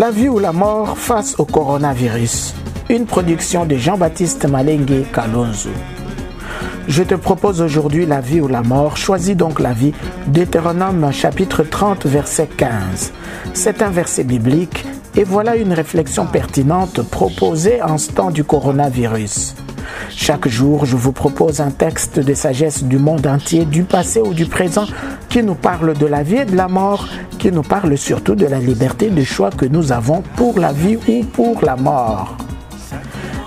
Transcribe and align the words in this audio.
La 0.00 0.10
vie 0.10 0.30
ou 0.30 0.38
la 0.38 0.52
mort 0.52 0.96
face 0.96 1.34
au 1.38 1.44
coronavirus. 1.44 2.54
Une 2.88 3.04
production 3.04 3.66
de 3.66 3.76
Jean-Baptiste 3.76 4.48
Malengue 4.48 5.04
Kalonzo. 5.12 5.68
Je 6.88 7.02
te 7.02 7.14
propose 7.14 7.60
aujourd'hui 7.60 8.06
la 8.06 8.22
vie 8.22 8.40
ou 8.40 8.48
la 8.48 8.62
mort. 8.62 8.96
Choisis 8.96 9.36
donc 9.36 9.60
la 9.60 9.74
vie. 9.74 9.92
Deutéronome 10.28 11.12
chapitre 11.12 11.64
30 11.64 12.06
verset 12.06 12.48
15. 12.56 13.12
C'est 13.52 13.82
un 13.82 13.90
verset 13.90 14.24
biblique 14.24 14.86
et 15.16 15.24
voilà 15.24 15.56
une 15.56 15.74
réflexion 15.74 16.24
pertinente 16.24 17.02
proposée 17.02 17.82
en 17.82 17.98
ce 17.98 18.10
temps 18.10 18.30
du 18.30 18.42
coronavirus. 18.42 19.54
Chaque 20.08 20.48
jour, 20.48 20.86
je 20.86 20.96
vous 20.96 21.12
propose 21.12 21.60
un 21.60 21.70
texte 21.70 22.18
de 22.18 22.34
sagesse 22.34 22.84
du 22.84 22.98
monde 22.98 23.26
entier, 23.26 23.64
du 23.64 23.84
passé 23.84 24.20
ou 24.20 24.34
du 24.34 24.46
présent, 24.46 24.86
qui 25.28 25.42
nous 25.42 25.54
parle 25.54 25.94
de 25.94 26.06
la 26.06 26.22
vie 26.22 26.38
et 26.38 26.44
de 26.44 26.56
la 26.56 26.68
mort, 26.68 27.06
qui 27.38 27.52
nous 27.52 27.62
parle 27.62 27.96
surtout 27.96 28.34
de 28.34 28.46
la 28.46 28.58
liberté 28.58 29.10
de 29.10 29.22
choix 29.22 29.50
que 29.50 29.66
nous 29.66 29.92
avons 29.92 30.22
pour 30.36 30.58
la 30.58 30.72
vie 30.72 30.98
ou 31.08 31.24
pour 31.24 31.64
la 31.64 31.76
mort. 31.76 32.36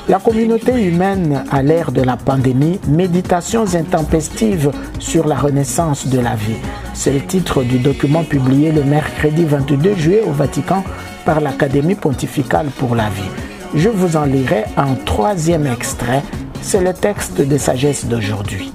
La 0.10 0.20
communauté 0.20 0.74
humaine 0.84 1.46
à 1.50 1.64
l'ère 1.64 1.94
de 1.94 2.02
la 2.02 2.18
pandémie, 2.18 2.78
méditations 2.90 3.74
intempestives 3.74 4.70
sur 5.00 5.26
la 5.26 5.36
renaissance 5.36 6.08
de 6.08 6.20
la 6.20 6.36
vie. 6.36 6.58
C'est 6.94 7.14
le 7.14 7.22
titre 7.22 7.64
du 7.64 7.80
document 7.80 8.26
publié 8.26 8.74
le 8.74 8.84
mercredi 8.84 9.46
22 9.46 9.96
juillet 9.96 10.24
au 10.28 10.32
Vatican 10.32 10.84
par 11.26 11.40
l'Académie 11.40 11.96
pontificale 11.96 12.68
pour 12.78 12.96
la 12.96 13.10
vie. 13.10 13.32
Je 13.76 13.88
vous 13.88 14.18
en 14.18 14.26
lirai 14.26 14.66
un 14.76 14.94
troisième 15.06 15.68
extrait, 15.68 16.22
c'est 16.64 16.82
le 16.82 16.94
texte 16.94 17.42
de 17.42 17.58
sagesse 17.58 18.06
d'aujourd'hui. 18.06 18.74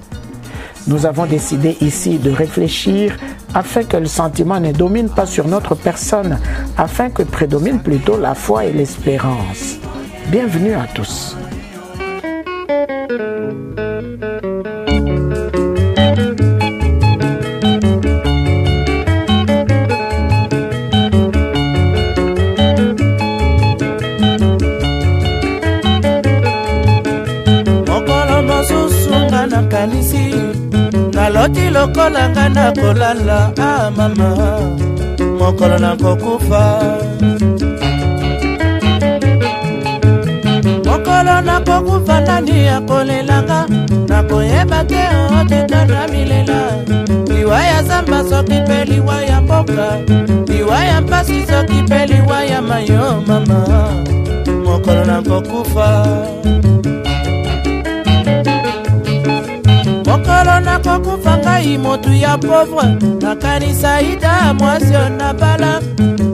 Nous 0.87 1.07
avons 1.07 1.27
décidé 1.27 1.77
ici 1.81 2.19
de 2.19 2.31
réfléchir 2.31 3.17
afin 3.55 3.83
que 3.83 3.97
le 3.97 4.07
sentiment 4.07 4.61
ne 4.61 4.73
domine 4.73 5.09
pas 5.09 5.27
sur 5.27 5.49
notre 5.49 5.75
personne, 5.75 6.39
afin 6.77 7.11
que 7.11 7.23
prédomine 7.23 7.81
plutôt 7.81 8.19
la 8.19 8.35
foi 8.35 8.67
et 8.67 8.73
l'espérance. 8.73 9.79
Bienvenue 10.31 10.75
à 10.75 10.87
tous. 10.95 11.37
Naloti 31.49 31.71
lokola 31.71 32.29
nga 32.31 32.49
nakolala 32.49 33.53
a 33.59 33.91
mama. 33.91 34.31
Mokolo 35.39 35.79
nakokufa 35.79 36.63
mokolo 40.85 41.41
nakokufa 41.41 42.21
nani 42.21 42.69
akolelanga? 42.69 43.67
Nakoyeba 44.09 44.85
te 44.85 45.01
otika 45.41 45.85
na 45.87 46.09
milela. 46.09 46.85
Liwa 47.29 47.63
ya 47.63 47.83
zamba 47.83 48.25
soki 48.25 48.61
mpe 48.61 48.85
liwa 48.85 49.23
ya 49.23 49.41
mboka. 49.41 49.99
Liwa 50.47 50.85
ya 50.85 51.01
mpasi 51.01 51.47
soki 51.47 51.83
mpe 51.83 52.07
liwa 52.07 52.45
ya 52.45 52.63
mayo 52.63 53.23
mama. 53.27 53.65
Mokolo 54.65 55.05
nakokufa 55.05 56.07
ngai 61.59 61.79
motu 61.79 62.13
ya 62.13 62.39
pauvre 62.39 62.87
nakanisa 63.21 64.01
ida 64.01 64.55
mwasi 64.55 64.95
oyo 64.95 65.09
nabala 65.09 65.83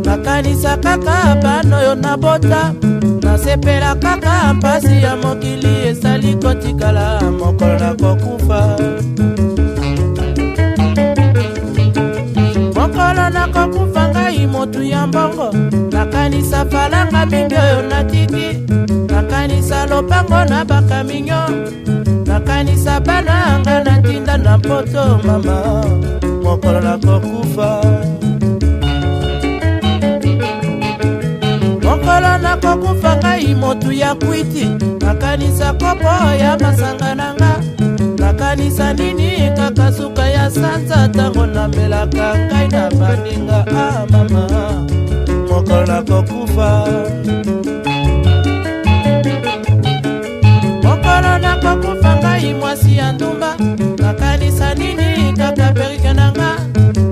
nakanisa 0.04 0.76
kaka 0.76 1.36
bana 1.42 1.78
oyo 1.78 1.94
nabota 1.94 2.74
nasepela 3.22 3.94
kaka 3.94 4.54
mpasi 4.54 5.02
ya 5.02 5.16
mokili 5.16 5.88
esali 5.88 6.34
kotikala 6.34 7.20
mokolo 7.38 7.78
nakokufa 7.78 8.60
mokolo 12.76 13.24
nakokufa 13.30 14.08
ngai 14.08 14.46
motu 14.46 14.82
ya 14.82 15.06
mbongo. 15.06 15.54
Nakanisa 15.92 16.64
falanga 16.66 17.26
mingi 17.26 17.54
oyo 17.54 17.82
natiki 17.88 18.46
nakanisa 19.08 19.86
lopango 19.86 20.44
na 20.44 20.64
bakaminyo 20.64 21.42
nakanisa 22.34 22.98
bana 23.00 23.62
nga 23.62 23.76
na 23.86 23.94
ntinda 23.98 24.34
na 24.36 24.58
poto 24.58 25.22
mama. 25.26 25.86
Mokolo 26.42 26.80
nakokufa 26.80 27.70
mokolo 31.84 32.32
nakokufa 32.42 33.10
ngai 33.22 33.54
motu 33.54 33.92
ya 33.92 34.14
kwiti. 34.14 34.66
Nakanisa 35.00 35.72
kopo 35.78 36.10
ya 36.42 36.58
masanga 36.58 37.14
na 37.14 37.28
nga. 37.38 37.52
Nakanisa 38.18 38.92
nini 38.92 39.50
kaka 39.56 39.92
suka 39.92 40.26
ya 40.28 40.50
sanza 40.50 41.08
ntango 41.08 41.46
namelaka 41.46 42.34
ngai 42.34 42.68
na 42.68 42.90
baninga. 42.98 43.58
A 43.70 43.78
ah, 43.78 44.06
mama. 44.10 44.44
Mokolo 45.48 45.86
nakokufa 45.86 46.70
ndumba 53.14 53.56
nakanisa 53.98 54.75
nini 54.75 55.32
kaka 55.38 55.72
perike 55.72 56.12
na 56.12 56.26
nga 56.32 56.50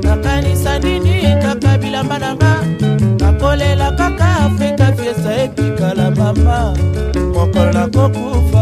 nakanisa 0.02 0.78
nini 0.78 1.22
kaka 1.42 1.78
bilamba 1.78 2.18
na 2.18 2.30
nga 2.34 2.52
nakolela 3.20 3.88
kaka 3.92 4.28
afrika 4.46 4.86
fiesa 4.96 5.30
etikala 5.44 6.10
mama 6.10 6.58
mokolo 7.34 7.72
nakokufa 7.72 8.61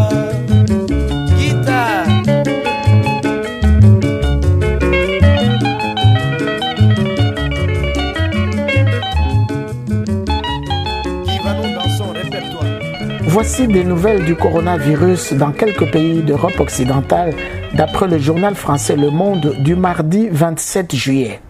Voici 13.52 13.66
des 13.66 13.82
nouvelles 13.82 14.24
du 14.24 14.36
coronavirus 14.36 15.32
dans 15.32 15.50
quelques 15.50 15.90
pays 15.90 16.22
d'Europe 16.22 16.60
occidentale, 16.60 17.34
d'après 17.74 18.06
le 18.06 18.16
journal 18.16 18.54
français 18.54 18.94
Le 18.94 19.10
Monde 19.10 19.56
du 19.58 19.74
mardi 19.74 20.28
27 20.30 20.94
juillet. 20.94 21.40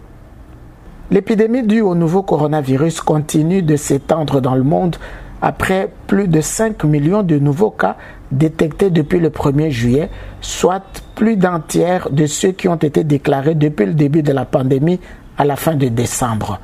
L'épidémie 1.11 1.61
due 1.61 1.81
au 1.81 1.93
nouveau 1.93 2.23
coronavirus 2.23 3.01
continue 3.01 3.61
de 3.61 3.75
s'étendre 3.75 4.41
dans 4.41 4.55
le 4.55 4.63
monde 4.63 4.95
après 5.43 5.91
plus 6.07 6.27
de 6.27 6.41
5 6.41 6.83
millions 6.85 7.21
de 7.21 7.37
nouveaux 7.37 7.69
cas 7.69 7.97
détectés 8.31 8.89
depuis 8.89 9.19
le 9.19 9.29
1er 9.29 9.69
juillet, 9.69 10.09
soit 10.41 11.03
plus 11.13 11.37
d'un 11.37 11.59
tiers 11.59 12.09
de 12.09 12.25
ceux 12.25 12.51
qui 12.51 12.67
ont 12.67 12.77
été 12.77 13.03
déclarés 13.03 13.53
depuis 13.53 13.85
le 13.85 13.93
début 13.93 14.23
de 14.23 14.33
la 14.33 14.45
pandémie 14.45 14.99
à 15.37 15.45
la 15.45 15.55
fin 15.55 15.75
de 15.75 15.87
décembre. 15.87 16.59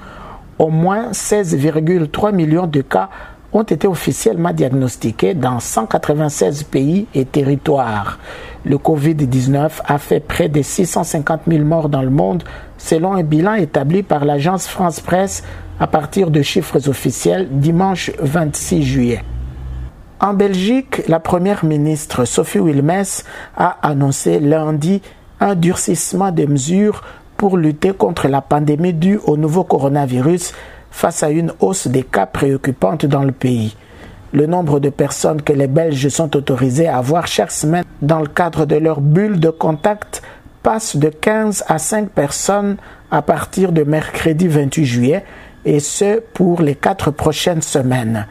Au 0.57 0.69
moins 0.69 1.11
16,3 1.11 2.33
millions 2.33 2.65
de 2.65 2.81
cas 2.81 3.09
ont 3.53 3.63
été 3.63 3.87
officiellement 3.87 4.51
diagnostiqués 4.51 5.33
dans 5.33 5.59
196 5.59 6.63
pays 6.63 7.07
et 7.13 7.25
territoires. 7.25 8.19
Le 8.65 8.77
Covid-19 8.77 9.81
a 9.85 9.97
fait 9.97 10.19
près 10.19 10.49
de 10.49 10.61
650 10.61 11.41
000 11.47 11.63
morts 11.63 11.89
dans 11.89 12.01
le 12.01 12.09
monde, 12.09 12.43
selon 12.77 13.13
un 13.13 13.23
bilan 13.23 13.53
établi 13.53 14.03
par 14.03 14.25
l'agence 14.25 14.67
France 14.67 14.99
Presse 14.99 15.43
à 15.79 15.87
partir 15.87 16.31
de 16.31 16.41
chiffres 16.41 16.89
officiels 16.89 17.47
dimanche 17.51 18.11
26 18.19 18.83
juillet. 18.83 19.23
En 20.19 20.33
Belgique, 20.33 21.07
la 21.07 21.19
première 21.19 21.63
ministre 21.63 22.25
Sophie 22.25 22.59
Wilmès 22.59 23.23
a 23.55 23.77
annoncé 23.87 24.39
lundi 24.39 25.01
un 25.39 25.53
durcissement 25.53 26.31
des 26.31 26.47
mesures 26.47 27.03
pour 27.37 27.55
lutter 27.55 27.93
contre 27.93 28.27
la 28.27 28.41
pandémie 28.41 28.93
due 28.93 29.19
au 29.25 29.37
nouveau 29.37 29.63
coronavirus 29.63 30.53
face 30.97 31.21
à 31.21 31.29
une 31.29 31.53
hausse 31.59 31.85
des 31.85 32.01
cas 32.01 32.25
préoccupante 32.25 33.05
dans 33.05 33.23
le 33.23 33.31
pays. 33.31 33.75
Le 34.33 34.47
nombre 34.47 34.79
de 34.79 34.89
personnes 34.89 35.43
que 35.43 35.53
les 35.53 35.67
Belges 35.67 36.09
sont 36.09 36.35
autorisés 36.35 36.87
à 36.87 37.01
voir 37.01 37.27
chaque 37.27 37.51
semaine 37.51 37.83
dans 38.01 38.19
le 38.19 38.25
cadre 38.25 38.65
de 38.65 38.77
leur 38.77 38.99
bulle 38.99 39.39
de 39.39 39.51
contact 39.51 40.23
passe 40.63 40.95
de 40.95 41.09
15 41.09 41.65
à 41.67 41.77
5 41.77 42.09
personnes 42.09 42.77
à 43.11 43.21
partir 43.21 43.71
de 43.73 43.83
mercredi 43.83 44.47
28 44.47 44.85
juillet 44.85 45.23
et 45.65 45.79
ce 45.79 46.19
pour 46.33 46.63
les 46.63 46.73
quatre 46.73 47.11
prochaines 47.11 47.61
semaines. 47.61 48.25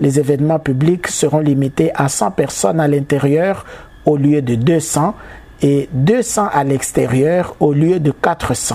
Les 0.00 0.18
événements 0.18 0.58
publics 0.58 1.06
seront 1.06 1.38
limités 1.38 1.92
à 1.94 2.08
100 2.08 2.32
personnes 2.32 2.80
à 2.80 2.88
l'intérieur 2.88 3.64
au 4.06 4.16
lieu 4.16 4.42
de 4.42 4.56
200 4.56 5.14
et 5.62 5.88
200 5.92 6.48
à 6.52 6.64
l'extérieur 6.64 7.54
au 7.60 7.72
lieu 7.72 8.00
de 8.00 8.10
400. 8.10 8.74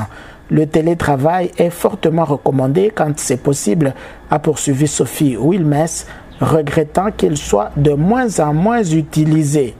Le 0.49 0.67
télétravail 0.67 1.51
est 1.57 1.69
fortement 1.69 2.25
recommandé 2.25 2.91
quand 2.93 3.17
c'est 3.17 3.37
possible, 3.37 3.93
a 4.29 4.39
poursuivi 4.39 4.87
Sophie 4.87 5.37
Wilmès, 5.37 6.05
regrettant 6.41 7.11
qu'il 7.11 7.37
soit 7.37 7.71
de 7.77 7.93
moins 7.93 8.39
en 8.39 8.53
moins 8.53 8.83
utilisé. 8.83 9.75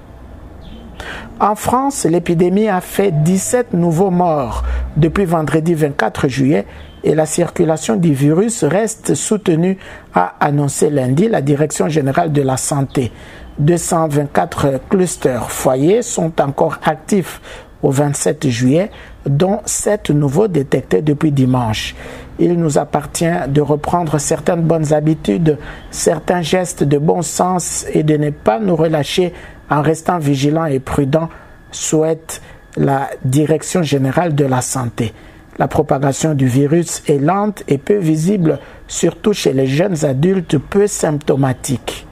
En 1.40 1.56
France, 1.56 2.06
l'épidémie 2.06 2.70
a 2.70 2.80
fait 2.80 3.12
17 3.12 3.74
nouveaux 3.74 4.12
morts 4.12 4.64
depuis 4.96 5.26
vendredi 5.26 5.74
24 5.74 6.28
juillet 6.28 6.66
et 7.04 7.16
la 7.16 7.26
circulation 7.26 7.98
du 7.98 8.14
virus 8.14 8.64
reste 8.64 9.14
soutenue, 9.14 9.78
a 10.14 10.36
annoncé 10.40 10.90
lundi 10.90 11.28
la 11.28 11.42
Direction 11.42 11.90
générale 11.90 12.32
de 12.32 12.42
la 12.42 12.56
santé. 12.56 13.12
224 13.60 14.80
clusters 14.90 15.52
foyers 15.52 16.02
sont 16.02 16.40
encore 16.40 16.80
actifs 16.86 17.42
au 17.82 17.92
27 17.92 18.48
juillet, 18.48 18.90
dont 19.26 19.62
7 19.66 20.10
nouveaux 20.10 20.48
détectés 20.48 21.02
depuis 21.02 21.32
dimanche. 21.32 21.96
Il 22.40 22.60
nous 22.60 22.78
appartient 22.78 23.26
de 23.48 23.62
reprendre 23.62 24.18
certaines 24.18 24.64
bonnes 24.64 24.94
habitudes, 24.94 25.58
certains 25.92 26.42
gestes 26.42 26.84
de 26.84 26.98
bon 26.98 27.22
sens 27.22 27.86
et 27.94 28.04
de 28.04 28.18
ne 28.18 28.32
pas 28.32 28.60
nous 28.60 28.76
relâcher 28.76 29.34
en 29.70 29.82
restant 29.82 30.20
vigilants 30.20 30.66
et 30.66 30.80
prudents, 30.80 31.30
souhaite 31.72 32.42
la 32.76 33.10
Direction 33.24 33.84
générale 33.84 34.36
de 34.36 34.46
la 34.46 34.62
santé. 34.62 35.14
La 35.60 35.68
propagation 35.68 36.34
du 36.34 36.48
virus 36.48 37.04
est 37.08 37.20
lente 37.20 37.64
et 37.68 37.78
peu 37.78 37.98
visible, 37.98 38.60
surtout 38.88 39.34
chez 39.34 39.54
les 39.54 39.68
jeunes 39.68 40.04
adultes 40.04 40.58
peu 40.58 40.88
symptomatiques. 40.88 42.08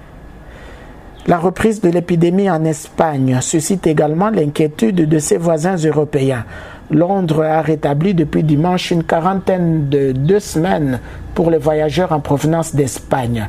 La 1.27 1.37
reprise 1.37 1.81
de 1.81 1.89
l'épidémie 1.89 2.49
en 2.49 2.65
Espagne 2.65 3.39
suscite 3.41 3.85
également 3.87 4.29
l'inquiétude 4.29 5.07
de 5.07 5.19
ses 5.19 5.37
voisins 5.37 5.75
européens. 5.75 6.45
Londres 6.91 7.45
a 7.45 7.61
rétabli 7.61 8.13
depuis 8.13 8.43
dimanche 8.43 8.91
une 8.91 9.03
quarantaine 9.03 9.87
de 9.87 10.11
deux 10.11 10.41
semaines 10.41 10.99
pour 11.33 11.49
les 11.49 11.57
voyageurs 11.57 12.11
en 12.11 12.19
provenance 12.19 12.75
d'Espagne. 12.75 13.47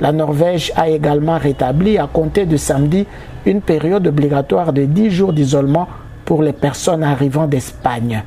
La 0.00 0.12
Norvège 0.12 0.72
a 0.76 0.88
également 0.88 1.36
rétabli 1.36 1.98
à 1.98 2.06
compter 2.06 2.46
de 2.46 2.56
samedi 2.56 3.04
une 3.46 3.60
période 3.60 4.06
obligatoire 4.06 4.72
de 4.72 4.84
dix 4.84 5.10
jours 5.10 5.32
d'isolement 5.32 5.88
pour 6.24 6.42
les 6.42 6.52
personnes 6.52 7.02
arrivant 7.02 7.48
d'Espagne. 7.48 8.22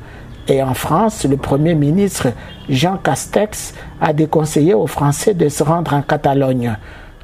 Et 0.46 0.62
en 0.62 0.74
France, 0.74 1.26
le 1.28 1.38
Premier 1.38 1.74
ministre 1.74 2.28
Jean 2.68 2.98
Castex 2.98 3.74
a 4.00 4.12
déconseillé 4.12 4.74
aux 4.74 4.86
Français 4.86 5.32
de 5.32 5.48
se 5.48 5.62
rendre 5.62 5.94
en 5.94 6.02
Catalogne. 6.02 6.76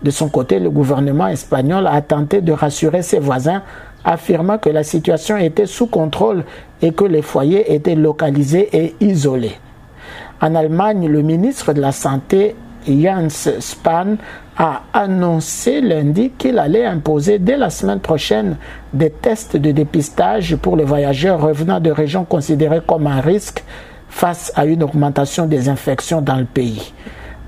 De 0.03 0.11
son 0.11 0.29
côté, 0.29 0.59
le 0.59 0.71
gouvernement 0.71 1.29
espagnol 1.29 1.87
a 1.87 2.03
tenté 2.03 2.41
de 2.43 2.53
rassurer 2.53 3.03
ses 3.03 3.19
voisins, 3.19 3.63
affirmant 4.05 4.59
que 4.59 4.69
la 4.69 4.85
situation 4.85 5.37
était 5.37 5.67
sous 5.67 5.87
contrôle 5.87 6.45
et 6.83 6.93
que 6.93 7.05
les 7.05 7.23
foyers 7.23 7.75
étaient 7.75 7.95
localisés 7.95 8.69
et 8.73 8.95
isolés. 9.01 9.57
En 10.41 10.55
Allemagne, 10.55 11.09
le 11.09 11.23
ministre 11.23 11.73
de 11.73 11.81
la 11.81 11.93
Santé 11.93 12.55
Jens 12.87 13.49
Spahn 13.61 14.19
a 14.57 14.83
annoncé 14.93 15.81
lundi 15.81 16.31
qu'il 16.37 16.59
allait 16.59 16.85
imposer 16.85 17.39
dès 17.39 17.57
la 17.57 17.71
semaine 17.71 18.01
prochaine 18.01 18.57
des 18.93 19.11
tests 19.11 19.57
de 19.57 19.73
dépistage 19.73 20.57
pour 20.57 20.77
les 20.77 20.85
voyageurs 20.85 21.41
revenant 21.41 21.81
de 21.81 21.91
régions 21.91 22.25
considérées 22.25 22.83
comme 22.87 23.07
un 23.07 23.21
risque 23.21 23.65
face 24.09 24.53
à 24.55 24.65
une 24.65 24.83
augmentation 24.83 25.47
des 25.47 25.69
infections 25.69 26.21
dans 26.21 26.37
le 26.37 26.45
pays. 26.45 26.93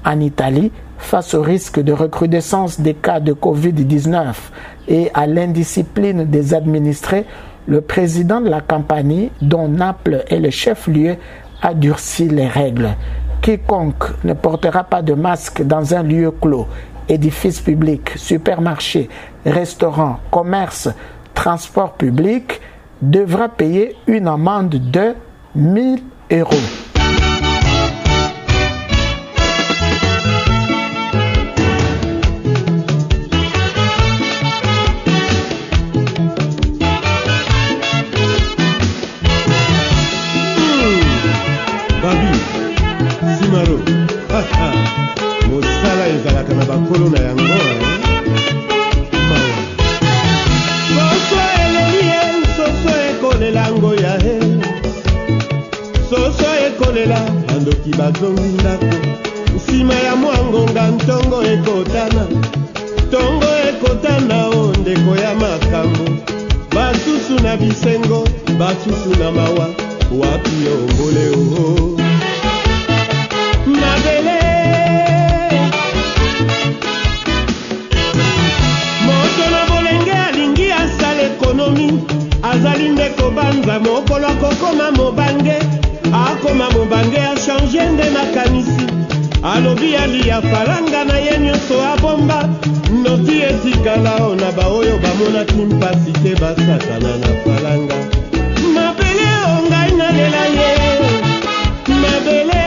En 0.04 0.20
Italie, 0.20 0.70
face 0.98 1.34
au 1.34 1.42
risque 1.42 1.80
de 1.80 1.92
recrudescence 1.92 2.80
des 2.80 2.94
cas 2.94 3.20
de 3.20 3.32
Covid-19 3.32 4.34
et 4.88 5.10
à 5.14 5.26
l'indiscipline 5.26 6.24
des 6.24 6.54
administrés, 6.54 7.26
le 7.66 7.80
président 7.80 8.40
de 8.40 8.48
la 8.48 8.60
compagnie, 8.60 9.30
dont 9.42 9.68
Naples 9.68 10.24
est 10.28 10.38
le 10.38 10.50
chef-lieu, 10.50 11.16
a 11.62 11.74
durci 11.74 12.28
les 12.28 12.46
règles. 12.46 12.90
Quiconque 13.42 14.24
ne 14.24 14.32
portera 14.32 14.84
pas 14.84 15.02
de 15.02 15.14
masque 15.14 15.62
dans 15.62 15.94
un 15.94 16.02
lieu 16.02 16.30
clos, 16.30 16.66
édifice 17.08 17.60
public, 17.60 18.12
supermarché, 18.16 19.08
restaurant, 19.44 20.18
commerce, 20.30 20.88
transport 21.34 21.94
public, 21.94 22.60
devra 23.02 23.48
payer 23.48 23.96
une 24.06 24.28
amende 24.28 24.70
de 24.90 25.14
1000 25.54 26.00
euros. 26.32 26.95
Soso 56.96 57.02
ekolela 57.02 57.20
bandoki 57.48 57.90
bazongi 57.90 58.62
ndako 58.62 58.86
nsima 59.56 59.94
ya 59.94 60.16
mwangonga 60.16 60.88
ntongo 60.88 61.42
ekotana. 61.42 62.26
Ntongo 63.08 63.46
ekotana 63.68 64.48
o 64.48 64.72
ndeko 64.80 65.16
ya 65.16 65.34
makambo. 65.34 66.04
Basusu 66.74 67.42
na 67.42 67.56
bisengo 67.56 68.28
basusu 68.58 69.18
na 69.18 69.30
mawa. 69.30 69.68
Wapi 70.10 70.56
ongole 70.74 71.30
oo 71.36 71.98
mabele. 73.66 74.36
Ekonomi. 81.26 82.04
Azali 82.42 82.88
nde 82.88 83.08
kobanza 83.08 83.80
mokolo 83.80 84.28
akokoma 84.28 84.90
mobange 84.90 85.58
akoma 86.46 86.70
mobange 86.70 87.18
achange 87.18 87.82
nde 87.92 88.10
makanisi 88.10 88.86
alobi 89.42 89.96
alia 89.96 90.42
falanga 90.42 91.04
na 91.04 91.18
ye 91.18 91.38
nyonso 91.38 91.82
abomba. 91.92 92.48
Noki 93.02 93.42
etikala 93.42 94.16
o 94.26 94.34
na 94.34 94.52
baoyo 94.52 94.98
bamonaki 94.98 95.54
mpasi 95.54 96.12
te 96.12 96.34
basakana 96.34 97.16
na 97.18 97.30
falanga. 97.42 97.96
Mabele 98.74 99.28
o 99.50 99.66
ngai 99.66 99.92
nalela 99.98 100.44
ye. 100.56 100.70
Mabele. 102.02 102.62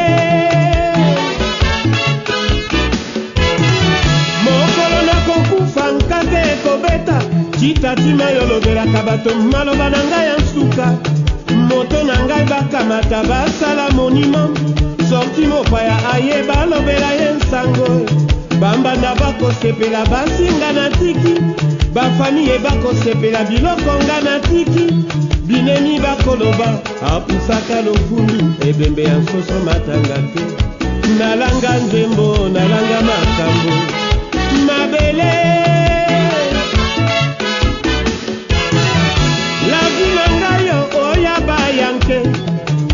Mokolo 4.43 4.99
nakokufa 5.07 5.91
nkate 5.91 6.41
ekobeta. 6.51 7.21
Citatima 7.59 8.29
yo 8.31 8.43
olobelaka 8.43 9.03
bato 9.03 9.35
maloba 9.35 9.89
na 9.89 10.03
ngai 10.03 10.27
ya 10.27 10.35
nsuka 10.37 11.18
moto 11.99 12.03
na 12.07 12.25
ngai 12.25 12.45
bakamata 12.45 13.23
basala 13.23 13.89
monima. 13.91 14.49
Sorti 15.09 15.45
mopaya 15.47 15.97
aye 16.13 16.43
balobela 16.43 17.11
ye 17.13 17.33
nsango. 17.33 18.05
Bambanda 18.59 19.15
bakosepela 19.15 20.05
basinga 20.05 20.73
na 20.73 20.89
tiki. 20.89 21.41
Bafamiye 21.93 22.59
bakosepela 22.59 23.43
biloko 23.43 24.03
nga 24.03 24.21
na 24.21 24.39
tiki. 24.39 24.93
Binemi 25.47 25.99
bakoloba 25.99 26.79
apusaka 27.01 27.81
lofundu 27.81 28.53
ebembe 28.67 29.03
ya 29.03 29.17
nsoso 29.17 29.59
matanga 29.65 30.17
te. 30.33 30.43
Nalanga 31.17 31.77
nzembo 31.77 32.49
nalanga 32.49 33.01
makambo. 33.01 33.73
Mabele 34.67 35.78
bayanke 42.09 42.29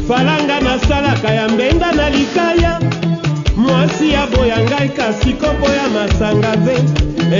falanga 0.07 0.59
nasalaka 0.59 1.31
ya 1.31 1.49
mbenga 1.49 1.91
na 1.91 2.09
likaya. 2.09 2.79
Mwasi 3.57 4.15
aboya 4.15 4.59
ngai 4.59 4.89
kasi 4.89 5.33
kopo 5.33 5.67
ya 5.71 5.87
masanga 5.89 6.55
ve 6.57 6.75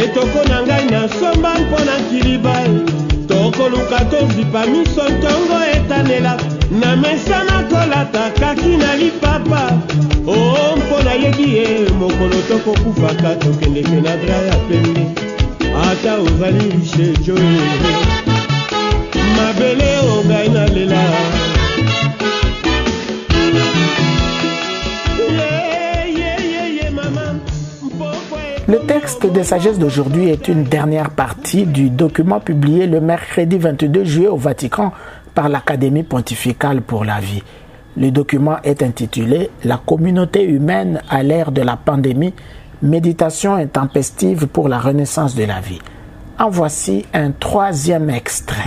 etoko 0.02 0.50
na 0.50 0.62
ngai 0.62 0.86
nasomba 0.86 1.54
mpo 1.60 1.80
na 1.86 1.96
kiliba 2.10 2.56
tokoluka 3.28 4.06
tozipa 4.06 4.66
miso 4.66 5.10
ntongo 5.10 5.60
etanela. 5.76 6.38
Na 6.72 6.96
mesa 6.96 7.44
nakolata 7.44 8.32
kaki 8.40 8.78
na 8.78 8.96
lipapa. 8.96 9.72
O 10.28 10.76
mpo 10.78 11.04
nayebi 11.04 11.56
ye 11.56 11.90
mokolo 12.00 12.42
tokokufaka 12.48 13.36
tokendeke 13.36 14.02
na 14.02 14.18
dra 14.18 14.36
ya 14.36 14.56
pembe. 14.68 15.06
Ata 15.92 16.16
ozali 16.16 16.72
riche 16.72 17.14
joye 17.24 17.60
mabele 19.36 19.98
o 20.00 20.24
ngai 20.26 20.50
nalela 20.50 21.35
Le 28.68 28.80
texte 28.88 29.32
de 29.32 29.44
sagesse 29.44 29.78
d'aujourd'hui 29.78 30.30
est 30.30 30.48
une 30.48 30.64
dernière 30.64 31.12
partie 31.12 31.66
du 31.66 31.92
document 31.92 32.40
publié 32.40 32.88
le 32.88 33.00
mercredi 33.00 33.60
22 33.60 34.04
juillet 34.04 34.28
au 34.28 34.38
Vatican 34.38 34.92
par 35.36 35.50
l'Académie 35.50 36.02
pontificale 36.02 36.82
pour 36.82 37.06
la 37.06 37.20
vie. 37.20 37.44
Le 37.96 38.10
document 38.10 38.58
est 38.64 38.82
intitulé 38.82 39.52
La 39.64 39.78
communauté 39.78 40.44
humaine 40.44 41.02
à 41.10 41.22
l'ère 41.22 41.52
de 41.52 41.62
la 41.62 41.78
pandémie, 41.78 42.34
méditation 42.82 43.54
intempestive 43.54 44.48
pour 44.48 44.68
la 44.68 44.80
renaissance 44.80 45.36
de 45.36 45.44
la 45.44 45.60
vie. 45.60 45.80
En 46.40 46.50
voici 46.50 47.06
un 47.14 47.32
troisième 47.32 48.10
extrait. 48.10 48.64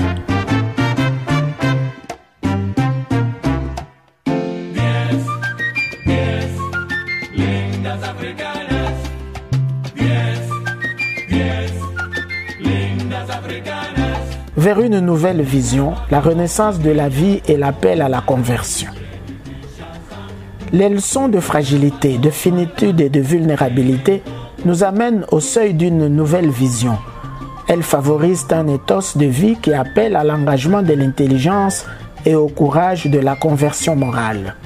Vers 14.58 14.80
une 14.80 14.98
nouvelle 14.98 15.40
vision, 15.40 15.94
la 16.10 16.20
renaissance 16.20 16.80
de 16.80 16.90
la 16.90 17.08
vie 17.08 17.40
et 17.46 17.56
l'appel 17.56 18.02
à 18.02 18.08
la 18.08 18.20
conversion. 18.20 18.90
Les 20.72 20.88
leçons 20.88 21.28
de 21.28 21.38
fragilité, 21.38 22.18
de 22.18 22.28
finitude 22.28 23.00
et 23.00 23.08
de 23.08 23.20
vulnérabilité 23.20 24.20
nous 24.64 24.82
amènent 24.82 25.24
au 25.30 25.38
seuil 25.38 25.74
d'une 25.74 26.08
nouvelle 26.08 26.50
vision. 26.50 26.98
Elles 27.68 27.84
favorisent 27.84 28.48
un 28.50 28.66
ethos 28.66 29.16
de 29.16 29.26
vie 29.26 29.54
qui 29.62 29.72
appelle 29.72 30.16
à 30.16 30.24
l'engagement 30.24 30.82
de 30.82 30.92
l'intelligence 30.92 31.86
et 32.26 32.34
au 32.34 32.48
courage 32.48 33.06
de 33.06 33.20
la 33.20 33.36
conversion 33.36 33.94
morale. 33.94 34.56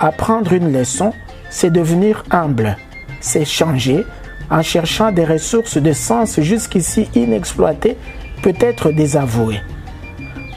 Apprendre 0.00 0.52
une 0.52 0.72
leçon, 0.72 1.12
c'est 1.48 1.70
devenir 1.70 2.24
humble, 2.32 2.76
c'est 3.20 3.44
changer 3.44 4.04
en 4.50 4.62
cherchant 4.62 5.12
des 5.12 5.24
ressources 5.24 5.78
de 5.78 5.92
sens 5.92 6.40
jusqu'ici 6.40 7.08
inexploitées, 7.14 7.96
peut-être 8.42 8.90
désavouées. 8.90 9.60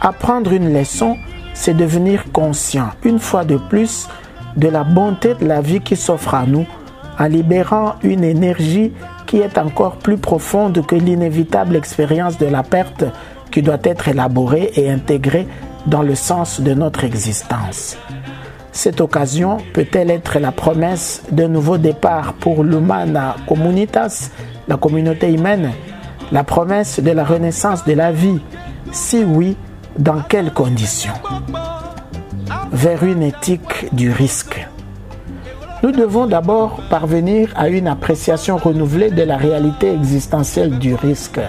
Apprendre 0.02 0.54
une 0.54 0.74
leçon, 0.74 1.18
c'est 1.54 1.74
devenir 1.74 2.32
conscient, 2.32 2.90
une 3.04 3.20
fois 3.20 3.44
de 3.44 3.58
plus, 3.58 4.08
de 4.56 4.68
la 4.68 4.84
bonté 4.84 5.36
de 5.36 5.46
la 5.46 5.62
vie 5.62 5.82
qui 5.82 5.96
s'offre 5.96 6.34
à 6.34 6.46
nous, 6.46 6.66
en 7.18 7.26
libérant 7.26 7.96
une 8.04 8.24
énergie 8.24 8.94
qui 9.26 9.38
est 9.40 9.58
encore 9.58 9.98
plus 9.98 10.18
profonde 10.18 10.86
que 10.86 10.96
l'inévitable 10.96 11.76
expérience 11.76 12.38
de 12.38 12.46
la 12.46 12.64
perte 12.64 13.04
qui 13.52 13.62
doit 13.62 13.78
être 13.84 14.08
élaborée 14.08 14.72
et 14.76 14.90
intégrée 14.90 15.48
dans 15.86 16.02
le 16.02 16.16
sens 16.16 16.62
de 16.62 16.74
notre 16.74 17.04
existence. 17.04 17.98
Cette 18.72 19.02
occasion 19.02 19.58
peut-elle 19.74 20.12
être 20.12 20.40
la 20.40 20.52
promesse 20.52 21.24
d'un 21.32 21.48
nouveau 21.48 21.78
départ 21.78 22.34
pour 22.34 22.64
l'Humana 22.64 23.36
Communitas, 23.48 24.30
la 24.68 24.78
communauté 24.78 25.34
humaine, 25.34 25.72
la 26.32 26.44
promesse 26.44 27.00
de 27.00 27.12
la 27.12 27.24
renaissance 27.24 27.86
de 27.86 27.94
la 27.94 28.12
vie 28.12 28.40
Si 28.92 29.24
oui, 29.24 29.58
dans 29.98 30.22
quelles 30.22 30.54
conditions? 30.54 31.14
Vers 32.72 33.04
une 33.04 33.24
éthique 33.24 33.94
du 33.94 34.12
risque. 34.12 34.68
Nous 35.82 35.92
devons 35.92 36.28
d'abord 36.28 36.82
parvenir 36.90 37.50
à 37.56 37.70
une 37.70 37.88
appréciation 37.88 38.58
renouvelée 38.58 39.12
de 39.12 39.24
la 39.24 39.38
réalité 39.38 39.92
existentielle 39.92 40.78
du 40.78 40.94
risque. 40.94 41.40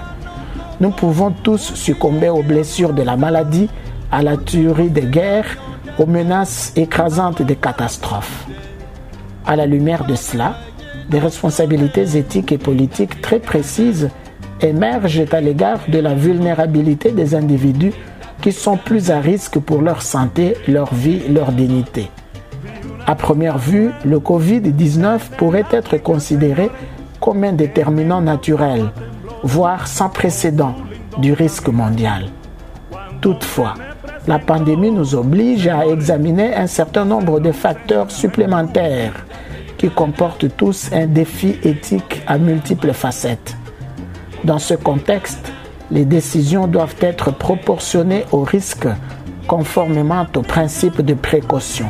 Nous 0.80 0.90
pouvons 0.90 1.30
tous 1.30 1.74
succomber 1.74 2.30
aux 2.30 2.42
blessures 2.42 2.94
de 2.94 3.02
la 3.02 3.16
maladie, 3.16 3.68
à 4.10 4.22
la 4.22 4.36
tuerie 4.36 4.90
des 4.90 5.02
guerres, 5.02 5.58
aux 5.98 6.06
menaces 6.06 6.72
écrasantes 6.76 7.42
des 7.42 7.56
catastrophes. 7.56 8.46
À 9.46 9.56
la 9.56 9.66
lumière 9.66 10.06
de 10.06 10.14
cela, 10.14 10.54
des 11.10 11.18
responsabilités 11.18 12.16
éthiques 12.16 12.52
et 12.52 12.58
politiques 12.58 13.20
très 13.20 13.40
précises 13.40 14.08
émergent 14.62 15.24
à 15.32 15.40
l'égard 15.40 15.80
de 15.88 15.98
la 15.98 16.14
vulnérabilité 16.14 17.12
des 17.12 17.34
individus 17.34 17.92
qui 18.40 18.52
sont 18.52 18.76
plus 18.76 19.10
à 19.10 19.20
risque 19.20 19.58
pour 19.58 19.82
leur 19.82 20.02
santé, 20.02 20.54
leur 20.66 20.94
vie, 20.94 21.22
leur 21.28 21.52
dignité. 21.52 22.10
À 23.06 23.14
première 23.14 23.58
vue, 23.58 23.90
le 24.04 24.18
Covid-19 24.18 25.18
pourrait 25.36 25.64
être 25.72 25.96
considéré 25.98 26.70
comme 27.20 27.44
un 27.44 27.52
déterminant 27.52 28.20
naturel, 28.20 28.90
voire 29.42 29.88
sans 29.88 30.08
précédent, 30.08 30.74
du 31.18 31.32
risque 31.32 31.68
mondial. 31.68 32.26
Toutefois, 33.20 33.74
la 34.26 34.38
pandémie 34.38 34.90
nous 34.90 35.14
oblige 35.14 35.66
à 35.66 35.86
examiner 35.86 36.54
un 36.54 36.66
certain 36.66 37.04
nombre 37.04 37.40
de 37.40 37.52
facteurs 37.52 38.10
supplémentaires 38.10 39.26
qui 39.76 39.90
comportent 39.90 40.56
tous 40.56 40.90
un 40.92 41.06
défi 41.06 41.56
éthique 41.64 42.22
à 42.26 42.38
multiples 42.38 42.92
facettes. 42.92 43.56
Dans 44.44 44.58
ce 44.58 44.74
contexte, 44.74 45.52
les 45.90 46.04
décisions 46.04 46.66
doivent 46.66 46.96
être 47.00 47.32
proportionnées 47.32 48.24
au 48.32 48.42
risque 48.42 48.86
conformément 49.46 50.26
au 50.36 50.42
principe 50.42 51.02
de 51.02 51.14
précaution. 51.14 51.86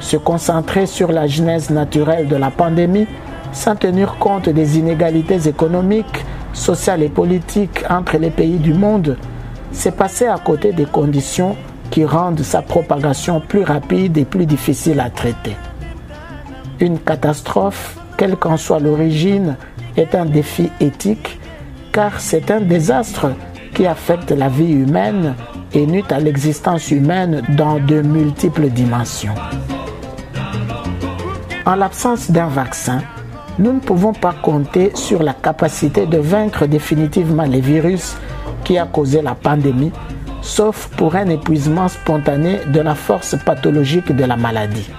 Se 0.00 0.16
concentrer 0.16 0.86
sur 0.86 1.12
la 1.12 1.26
genèse 1.26 1.70
naturelle 1.70 2.28
de 2.28 2.36
la 2.36 2.50
pandémie 2.50 3.06
sans 3.52 3.76
tenir 3.76 4.16
compte 4.18 4.48
des 4.48 4.78
inégalités 4.78 5.48
économiques, 5.48 6.24
sociales 6.52 7.02
et 7.02 7.08
politiques 7.08 7.84
entre 7.88 8.18
les 8.18 8.30
pays 8.30 8.58
du 8.58 8.74
monde 8.74 9.16
c'est 9.74 9.96
passer 9.96 10.26
à 10.26 10.38
côté 10.38 10.72
des 10.72 10.86
conditions 10.86 11.56
qui 11.90 12.04
rendent 12.04 12.40
sa 12.40 12.62
propagation 12.62 13.40
plus 13.40 13.64
rapide 13.64 14.16
et 14.16 14.24
plus 14.24 14.46
difficile 14.46 15.00
à 15.00 15.10
traiter. 15.10 15.56
Une 16.80 16.98
catastrophe, 16.98 17.98
quelle 18.16 18.36
qu'en 18.36 18.56
soit 18.56 18.78
l'origine, 18.78 19.56
est 19.96 20.14
un 20.14 20.24
défi 20.24 20.70
éthique 20.80 21.38
car 21.94 22.20
c'est 22.20 22.50
un 22.50 22.60
désastre 22.60 23.28
qui 23.72 23.86
affecte 23.86 24.32
la 24.32 24.48
vie 24.48 24.72
humaine 24.72 25.36
et 25.72 25.86
nuit 25.86 26.04
à 26.10 26.18
l'existence 26.18 26.90
humaine 26.90 27.42
dans 27.50 27.78
de 27.78 28.02
multiples 28.02 28.68
dimensions. 28.68 29.34
En 31.64 31.76
l'absence 31.76 32.32
d'un 32.32 32.48
vaccin, 32.48 33.00
nous 33.60 33.72
ne 33.72 33.78
pouvons 33.78 34.12
pas 34.12 34.34
compter 34.42 34.90
sur 34.96 35.22
la 35.22 35.34
capacité 35.34 36.06
de 36.06 36.18
vaincre 36.18 36.66
définitivement 36.66 37.44
les 37.44 37.60
virus 37.60 38.16
qui 38.64 38.76
a 38.76 38.86
causé 38.86 39.22
la 39.22 39.36
pandémie, 39.36 39.92
sauf 40.42 40.88
pour 40.96 41.14
un 41.14 41.28
épuisement 41.28 41.86
spontané 41.86 42.58
de 42.66 42.80
la 42.80 42.96
force 42.96 43.36
pathologique 43.44 44.10
de 44.10 44.24
la 44.24 44.36
maladie. 44.36 44.90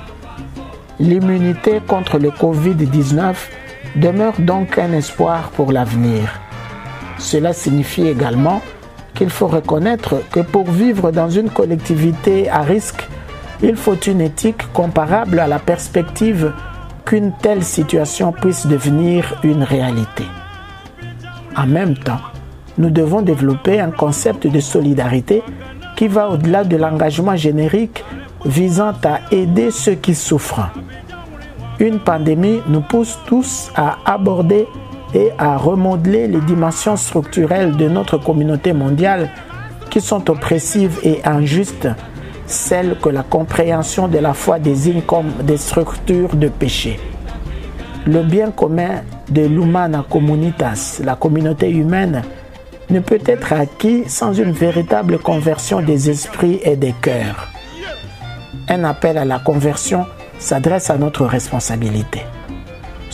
L'immunité 1.00 1.82
contre 1.86 2.18
le 2.20 2.30
Covid-19 2.30 3.36
demeure 3.98 4.40
donc 4.40 4.78
un 4.78 4.94
espoir 4.94 5.50
pour 5.50 5.74
l'avenir. 5.74 6.45
Cela 7.18 7.54
signifie 7.54 8.08
également 8.08 8.62
qu'il 9.14 9.30
faut 9.30 9.48
reconnaître 9.48 10.16
que 10.32 10.42
pour 10.42 10.70
vivre 10.70 11.12
dans 11.12 11.30
une 11.30 11.50
collectivité 11.50 12.50
à 12.50 12.62
risque, 12.62 13.08
il 13.64 13.76
faut 13.76 13.96
une 13.96 14.22
éthique 14.22 14.72
comparable 14.74 15.40
à 15.40 15.48
la 15.48 15.60
perspective 15.60 16.52
qu'une 17.06 17.32
telle 17.42 17.64
situation 17.64 18.32
puisse 18.32 18.68
devenir 18.68 19.40
une 19.44 19.64
réalité. 19.64 20.26
En 21.56 21.68
même 21.68 21.96
temps, 21.96 22.20
nous 22.78 22.90
devons 22.90 23.22
développer 23.22 23.80
un 23.80 23.92
concept 23.92 24.48
de 24.48 24.60
solidarité 24.60 25.42
qui 25.96 26.10
va 26.10 26.30
au-delà 26.30 26.66
de 26.66 26.76
l'engagement 26.76 27.38
générique 27.38 28.04
visant 28.44 28.94
à 29.04 29.22
aider 29.32 29.72
ceux 29.72 29.96
qui 29.96 30.14
souffrent. 30.14 30.70
Une 31.80 32.00
pandémie 32.00 32.62
nous 32.68 32.82
pousse 32.82 33.18
tous 33.26 33.72
à 33.76 33.98
aborder 34.06 34.68
et 35.16 35.32
à 35.38 35.56
remodeler 35.58 36.28
les 36.28 36.42
dimensions 36.42 36.98
structurelles 36.98 37.76
de 37.78 37.88
notre 37.88 38.18
communauté 38.18 38.74
mondiale 38.74 39.32
qui 39.90 40.02
sont 40.02 40.30
oppressives 40.30 41.00
et 41.04 41.22
injustes, 41.24 41.88
celles 42.46 42.98
que 43.02 43.08
la 43.08 43.24
compréhension 43.24 44.10
de 44.10 44.20
la 44.20 44.34
foi 44.34 44.60
désigne 44.60 45.02
comme 45.02 45.32
des 45.44 45.58
structures 45.58 46.36
de 46.36 46.50
péché. 46.50 47.00
Le 48.06 48.24
bien 48.24 48.52
commun 48.52 49.04
de 49.30 49.44
l'humana 49.44 50.06
communitas, 50.08 51.02
la 51.04 51.16
communauté 51.16 51.70
humaine, 51.72 52.22
ne 52.90 53.00
peut 53.00 53.22
être 53.26 53.54
acquis 53.54 54.04
sans 54.08 54.34
une 54.34 54.52
véritable 54.52 55.18
conversion 55.18 55.82
des 55.82 56.10
esprits 56.10 56.60
et 56.64 56.76
des 56.76 56.94
cœurs. 57.02 57.48
Un 58.68 58.84
appel 58.84 59.18
à 59.18 59.26
la 59.26 59.40
conversion 59.40 60.06
s'adresse 60.38 60.90
à 60.90 60.98
notre 60.98 61.26
responsabilité. 61.26 62.22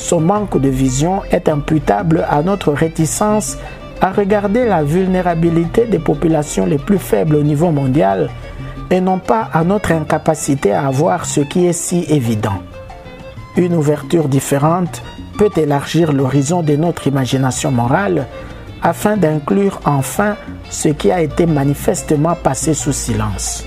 Son 0.02 0.20
manque 0.20 0.60
de 0.60 0.68
vision 0.68 1.22
est 1.30 1.48
imputable 1.48 2.26
à 2.28 2.42
notre 2.42 2.74
réticence 2.74 3.58
à 4.02 4.12
regarder 4.12 4.66
la 4.66 4.84
vulnérabilité 4.84 5.86
des 5.86 6.00
populations 6.00 6.66
les 6.66 6.80
plus 6.80 6.98
faibles 6.98 7.36
au 7.36 7.44
niveau 7.44 7.70
mondial 7.70 8.32
et 8.90 9.00
non 9.00 9.20
pas 9.20 9.48
à 9.54 9.64
notre 9.64 9.92
incapacité 9.92 10.74
à 10.74 10.90
voir 10.90 11.26
ce 11.26 11.42
qui 11.42 11.68
est 11.68 11.74
si 11.74 12.04
évident. 12.10 12.64
Une 13.56 13.76
ouverture 13.76 14.28
différente 14.28 15.04
peut 15.38 15.52
élargir 15.56 16.14
l'horizon 16.14 16.64
de 16.64 16.76
notre 16.76 17.06
imagination 17.06 17.70
morale 17.72 18.26
afin 18.82 19.18
d'inclure 19.18 19.80
enfin 19.86 20.36
ce 20.72 20.90
qui 20.90 21.12
a 21.12 21.22
été 21.22 21.46
manifestement 21.46 22.34
passé 22.34 22.74
sous 22.74 22.92
silence. 22.92 23.64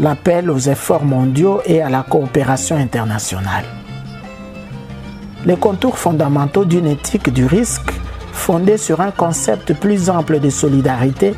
L'appel 0.00 0.50
aux 0.50 0.58
efforts 0.58 1.04
mondiaux 1.04 1.60
et 1.64 1.80
à 1.80 1.88
la 1.88 2.02
coopération 2.02 2.76
internationale. 2.76 3.77
Les 5.46 5.56
contours 5.56 5.98
fondamentaux 5.98 6.64
d'une 6.64 6.86
éthique 6.86 7.32
du 7.32 7.46
risque 7.46 7.92
fondée 8.32 8.76
sur 8.76 9.00
un 9.00 9.10
concept 9.10 9.72
plus 9.74 10.10
ample 10.10 10.40
de 10.40 10.50
solidarité 10.50 11.34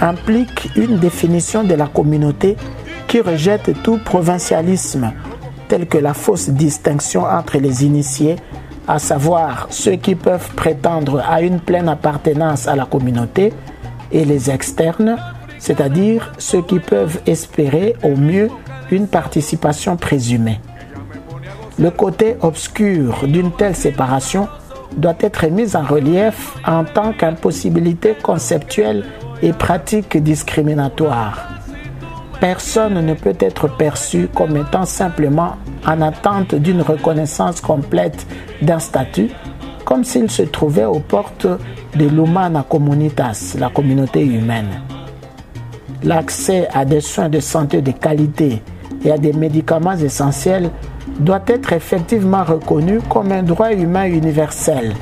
impliquent 0.00 0.70
une 0.76 0.98
définition 0.98 1.64
de 1.64 1.74
la 1.74 1.86
communauté 1.86 2.56
qui 3.06 3.20
rejette 3.20 3.82
tout 3.82 3.98
provincialisme, 3.98 5.12
tel 5.68 5.86
que 5.86 5.98
la 5.98 6.14
fausse 6.14 6.50
distinction 6.50 7.24
entre 7.24 7.58
les 7.58 7.84
initiés 7.84 8.36
à 8.88 8.98
savoir 8.98 9.66
ceux 9.70 9.96
qui 9.96 10.14
peuvent 10.14 10.54
prétendre 10.54 11.22
à 11.28 11.42
une 11.42 11.60
pleine 11.60 11.88
appartenance 11.88 12.66
à 12.66 12.74
la 12.74 12.86
communauté, 12.86 13.52
et 14.10 14.24
les 14.24 14.50
externes, 14.50 15.16
c'est-à-dire 15.58 16.32
ceux 16.38 16.62
qui 16.62 16.78
peuvent 16.78 17.20
espérer 17.26 17.94
au 18.02 18.16
mieux 18.16 18.48
une 18.90 19.06
participation 19.06 19.98
présumée. 19.98 20.60
Le 21.78 21.90
côté 21.90 22.36
obscur 22.42 23.24
d'une 23.28 23.52
telle 23.52 23.76
séparation 23.76 24.48
doit 24.96 25.14
être 25.20 25.46
mise 25.46 25.76
en 25.76 25.84
relief 25.84 26.56
en 26.66 26.84
tant 26.84 27.12
qu'impossibilité 27.12 28.16
conceptuelle 28.20 29.04
et 29.42 29.52
pratique 29.52 30.16
discriminatoire. 30.16 31.48
Personne 32.40 33.04
ne 33.04 33.14
peut 33.14 33.36
être 33.38 33.68
perçu 33.76 34.28
comme 34.34 34.56
étant 34.56 34.86
simplement 34.86 35.56
en 35.86 36.00
attente 36.02 36.56
d'une 36.56 36.82
reconnaissance 36.82 37.60
complète 37.60 38.26
d'un 38.60 38.80
statut, 38.80 39.30
comme 39.84 40.02
s'il 40.02 40.30
se 40.30 40.42
trouvait 40.42 40.84
aux 40.84 41.00
portes 41.00 41.46
de 41.94 42.06
l'humana 42.06 42.64
communitas, 42.68 43.56
la 43.58 43.70
communauté 43.70 44.24
humaine. 44.24 44.82
L'accès 46.02 46.68
à 46.72 46.84
des 46.84 47.00
soins 47.00 47.28
de 47.28 47.40
santé 47.40 47.82
de 47.82 47.92
qualité 47.92 48.62
et 49.04 49.10
à 49.12 49.18
des 49.18 49.32
médicaments 49.32 49.92
essentiels 49.92 50.70
doit 51.18 51.42
être 51.46 51.72
effectivement 51.72 52.44
reconnu 52.44 53.00
comme 53.08 53.32
un 53.32 53.42
droit 53.42 53.72
humain 53.72 54.04
universel. 54.04 54.94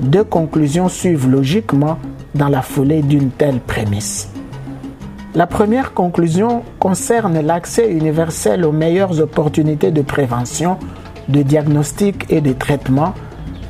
Deux 0.00 0.24
conclusions 0.24 0.88
suivent 0.88 1.28
logiquement 1.28 1.98
dans 2.34 2.48
la 2.48 2.62
foulée 2.62 3.02
d'une 3.02 3.30
telle 3.30 3.60
prémisse. 3.60 4.30
La 5.34 5.46
première 5.46 5.94
conclusion 5.94 6.64
concerne 6.78 7.40
l'accès 7.40 7.90
universel 7.90 8.64
aux 8.64 8.72
meilleures 8.72 9.20
opportunités 9.20 9.90
de 9.90 10.02
prévention, 10.02 10.78
de 11.28 11.42
diagnostic 11.42 12.26
et 12.30 12.40
de 12.40 12.52
traitement, 12.52 13.14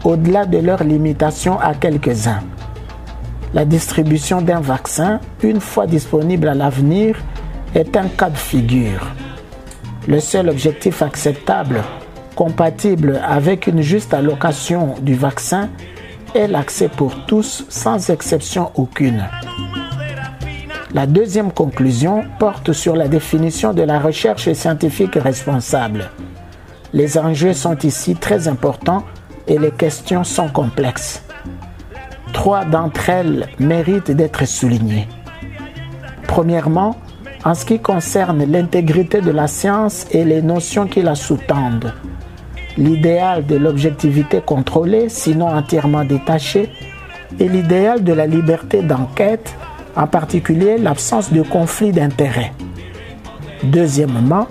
au-delà 0.04 0.46
de 0.46 0.58
leurs 0.58 0.84
limitations 0.84 1.58
à 1.60 1.74
quelques-uns. 1.74 2.40
La 3.52 3.64
distribution 3.64 4.40
d'un 4.40 4.60
vaccin, 4.60 5.20
une 5.42 5.60
fois 5.60 5.86
disponible 5.86 6.48
à 6.48 6.54
l'avenir, 6.54 7.18
est 7.74 7.96
un 7.96 8.08
cas 8.08 8.30
de 8.30 8.36
figure. 8.36 9.06
Le 10.08 10.18
seul 10.18 10.48
objectif 10.48 11.02
acceptable, 11.02 11.82
compatible 12.34 13.20
avec 13.22 13.66
une 13.66 13.82
juste 13.82 14.14
allocation 14.14 14.94
du 15.02 15.14
vaccin, 15.14 15.68
est 16.34 16.48
l'accès 16.48 16.88
pour 16.88 17.26
tous 17.26 17.64
sans 17.68 18.10
exception 18.10 18.70
aucune. 18.76 19.28
La 20.94 21.06
deuxième 21.06 21.52
conclusion 21.52 22.24
porte 22.38 22.72
sur 22.72 22.96
la 22.96 23.08
définition 23.08 23.72
de 23.74 23.82
la 23.82 24.00
recherche 24.00 24.52
scientifique 24.52 25.14
responsable. 25.14 26.10
Les 26.92 27.18
enjeux 27.18 27.52
sont 27.52 27.78
ici 27.78 28.16
très 28.16 28.48
importants 28.48 29.04
et 29.46 29.58
les 29.58 29.70
questions 29.70 30.24
sont 30.24 30.48
complexes. 30.48 31.22
Trois 32.32 32.64
d'entre 32.64 33.10
elles 33.10 33.48
méritent 33.58 34.10
d'être 34.10 34.46
soulignées. 34.46 35.06
Premièrement, 36.26 36.96
en 37.44 37.54
ce 37.54 37.64
qui 37.64 37.78
concerne 37.78 38.44
l'intégrité 38.44 39.20
de 39.20 39.30
la 39.30 39.46
science 39.46 40.06
et 40.10 40.24
les 40.24 40.42
notions 40.42 40.86
qui 40.86 41.02
la 41.02 41.14
sous-tendent. 41.14 41.92
L'idéal 42.76 43.46
de 43.46 43.56
l'objectivité 43.56 44.40
contrôlée, 44.40 45.08
sinon 45.08 45.48
entièrement 45.48 46.04
détachée, 46.04 46.70
et 47.38 47.48
l'idéal 47.48 48.04
de 48.04 48.12
la 48.12 48.26
liberté 48.26 48.82
d'enquête, 48.82 49.54
en 49.96 50.06
particulier 50.06 50.78
l'absence 50.78 51.32
de 51.32 51.42
conflit 51.42 51.92
d'intérêts. 51.92 52.52
Deuxièmement, 53.62 54.46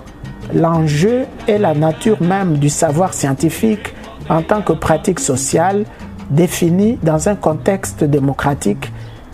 l'enjeu 0.54 1.24
est 1.48 1.58
la 1.58 1.74
nature 1.74 2.22
même 2.22 2.58
du 2.58 2.68
savoir 2.68 3.14
scientifique 3.14 3.94
en 4.28 4.42
tant 4.42 4.62
que 4.62 4.72
pratique 4.72 5.20
sociale 5.20 5.84
définie 6.30 6.98
dans 7.02 7.28
un 7.28 7.34
contexte 7.34 8.04
démocratique 8.04 8.92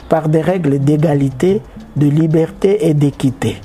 par 0.09 0.29
des 0.29 0.41
règles 0.41 0.79
d'égalité, 0.79 1.61
de 1.97 2.07
liberté 2.07 2.87
et 2.89 2.95
d'équité. 2.95 3.57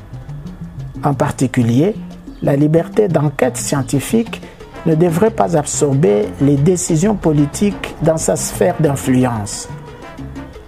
En 1.04 1.13
particulier, 1.13 1.96
la 2.41 2.56
liberté 2.56 3.08
d'enquête 3.08 3.58
scientifique 3.58 4.41
ne 4.86 4.96
devrait 4.96 5.32
pas 5.32 5.58
absorber 5.58 6.26
les 6.39 6.56
décisions 6.56 7.15
politiques 7.15 7.96
dans 8.02 8.17
sa 8.17 8.36
sphère 8.36 8.76
d'influence. 8.80 9.70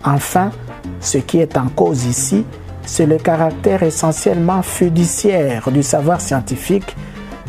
Enfin, 0.03 0.51
ce 0.99 1.17
qui 1.17 1.39
est 1.39 1.57
en 1.57 1.67
cause 1.67 2.05
ici, 2.05 2.45
c'est 2.85 3.05
le 3.05 3.17
caractère 3.17 3.83
essentiellement 3.83 4.61
fiduciaire 4.61 5.71
du 5.71 5.83
savoir 5.83 6.21
scientifique 6.21 6.95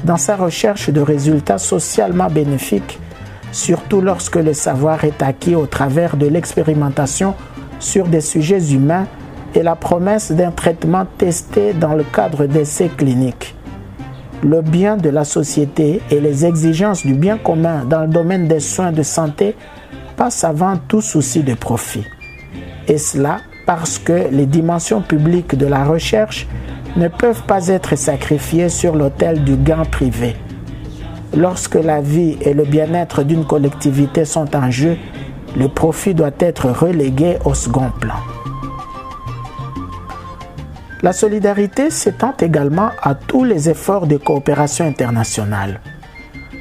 dans 0.05 0.17
sa 0.17 0.37
recherche 0.37 0.91
de 0.91 1.01
résultats 1.01 1.59
socialement 1.59 2.29
bénéfiques, 2.29 3.01
surtout 3.53 4.01
lorsque 4.01 4.37
le 4.37 4.55
savoir 4.55 5.05
est 5.05 5.23
acquis 5.23 5.55
au 5.55 5.67
travers 5.67 6.17
de 6.17 6.27
l'expérimentation 6.27 7.35
sur 7.81 8.07
des 8.07 8.21
sujets 8.21 8.73
humains 8.73 9.07
et 9.55 9.63
la 9.63 9.77
promesse 9.77 10.33
d'un 10.33 10.51
traitement 10.51 11.07
testé 11.19 11.73
dans 11.73 11.95
le 11.95 12.05
cadre 12.05 12.47
d'essais 12.47 12.89
cliniques. 12.89 13.55
Le 14.43 14.61
bien 14.61 14.97
de 14.97 15.09
la 15.09 15.25
société 15.25 16.03
et 16.11 16.21
les 16.21 16.45
exigences 16.45 17.07
du 17.07 17.15
bien 17.15 17.39
commun 17.39 17.85
dans 17.85 18.03
le 18.03 18.09
domaine 18.09 18.47
des 18.47 18.61
soins 18.61 18.93
de 18.93 19.03
santé 19.03 19.57
passent 20.17 20.45
avant 20.45 20.77
tout 20.77 21.01
souci 21.01 21.43
de 21.43 21.55
profit. 21.55 22.05
Et 22.89 22.99
cela 22.99 23.39
parce 23.67 23.99
que 23.99 24.29
les 24.31 24.47
dimensions 24.47 25.01
publiques 25.01 25.57
de 25.57 25.67
la 25.67 25.85
recherche 25.85 26.47
ne 26.97 27.09
peuvent 27.09 27.43
pas 27.45 27.69
être 27.69 27.97
sacrifiées 27.97 28.69
sur 28.69 28.95
l'autel 28.95 29.43
du 29.43 29.57
gain 29.57 29.85
privé. 29.85 30.37
Lorsque 31.37 31.75
la 31.75 32.01
vie 32.01 32.37
et 32.43 32.55
le 32.55 32.65
bien-être 32.65 33.25
d'une 33.25 33.45
collectivité 33.45 34.25
sont 34.25 34.55
en 34.55 34.71
jeu, 34.71 34.97
le 35.57 35.69
profit 35.69 36.15
doit 36.15 36.31
être 36.39 36.69
relégué 36.69 37.39
au 37.45 37.55
second 37.55 37.91
plan. 38.01 38.15
La 41.05 41.13
solidarité 41.13 41.91
s'étend 41.91 42.33
également 42.41 42.89
à 43.03 43.15
tous 43.15 43.45
les 43.45 43.69
efforts 43.69 44.07
de 44.07 44.17
coopération 44.17 44.87
internationale. 44.87 45.83